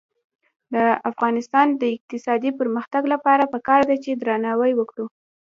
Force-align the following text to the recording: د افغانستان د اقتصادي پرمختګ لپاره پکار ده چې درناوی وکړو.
د 0.73 0.75
افغانستان 1.09 1.67
د 1.81 1.83
اقتصادي 1.95 2.51
پرمختګ 2.59 3.03
لپاره 3.13 3.43
پکار 3.53 3.81
ده 3.89 3.95
چې 4.03 4.11
درناوی 4.21 4.71
وکړو. 4.75 5.05